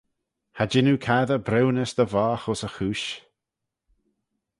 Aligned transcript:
Cha 0.55 0.63
jean 0.71 0.89
oo 0.91 1.03
cassey 1.05 1.43
briwnys 1.47 1.91
dty 1.97 2.05
voght 2.13 2.45
ayns 2.47 2.61
e 2.67 2.69
chooish. 2.75 3.09